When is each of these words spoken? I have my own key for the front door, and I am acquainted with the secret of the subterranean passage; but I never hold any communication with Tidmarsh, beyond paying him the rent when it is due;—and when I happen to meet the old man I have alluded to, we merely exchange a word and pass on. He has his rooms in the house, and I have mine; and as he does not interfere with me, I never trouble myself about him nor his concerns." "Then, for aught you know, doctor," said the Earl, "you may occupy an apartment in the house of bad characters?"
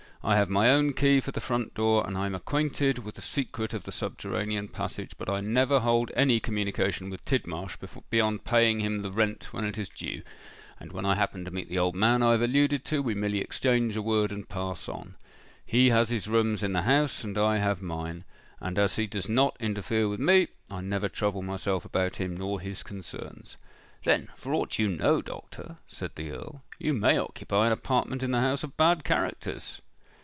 I 0.23 0.35
have 0.35 0.51
my 0.51 0.69
own 0.69 0.93
key 0.93 1.19
for 1.19 1.31
the 1.31 1.41
front 1.41 1.73
door, 1.73 2.05
and 2.05 2.15
I 2.15 2.27
am 2.27 2.35
acquainted 2.35 2.99
with 2.99 3.15
the 3.15 3.23
secret 3.23 3.73
of 3.73 3.85
the 3.85 3.91
subterranean 3.91 4.67
passage; 4.67 5.13
but 5.17 5.27
I 5.31 5.39
never 5.41 5.79
hold 5.79 6.11
any 6.15 6.39
communication 6.39 7.09
with 7.09 7.25
Tidmarsh, 7.25 7.77
beyond 8.11 8.45
paying 8.45 8.77
him 8.81 9.01
the 9.01 9.09
rent 9.09 9.51
when 9.51 9.63
it 9.63 9.79
is 9.79 9.89
due;—and 9.89 10.91
when 10.91 11.07
I 11.07 11.15
happen 11.15 11.43
to 11.45 11.49
meet 11.49 11.69
the 11.69 11.79
old 11.79 11.95
man 11.95 12.21
I 12.21 12.33
have 12.33 12.43
alluded 12.43 12.85
to, 12.85 13.01
we 13.01 13.15
merely 13.15 13.39
exchange 13.39 13.97
a 13.97 14.01
word 14.03 14.31
and 14.31 14.47
pass 14.47 14.87
on. 14.87 15.15
He 15.65 15.89
has 15.89 16.09
his 16.09 16.27
rooms 16.27 16.61
in 16.61 16.73
the 16.73 16.83
house, 16.83 17.23
and 17.23 17.35
I 17.35 17.57
have 17.57 17.81
mine; 17.81 18.23
and 18.59 18.77
as 18.77 18.97
he 18.97 19.07
does 19.07 19.27
not 19.27 19.57
interfere 19.59 20.07
with 20.07 20.19
me, 20.19 20.49
I 20.69 20.81
never 20.81 21.09
trouble 21.09 21.41
myself 21.41 21.83
about 21.83 22.17
him 22.17 22.37
nor 22.37 22.59
his 22.61 22.83
concerns." 22.83 23.57
"Then, 24.03 24.29
for 24.35 24.53
aught 24.53 24.77
you 24.77 24.87
know, 24.87 25.23
doctor," 25.23 25.77
said 25.87 26.11
the 26.13 26.29
Earl, 26.29 26.61
"you 26.77 26.93
may 26.93 27.17
occupy 27.17 27.65
an 27.65 27.71
apartment 27.71 28.21
in 28.21 28.29
the 28.29 28.39
house 28.41 28.63
of 28.63 28.77
bad 28.77 29.03
characters?" 29.03 29.81